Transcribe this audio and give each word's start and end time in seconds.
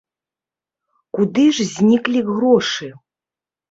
Куды 1.19 1.45
ж 1.59 1.69
зніклі 1.77 2.19
грошы? 2.35 2.95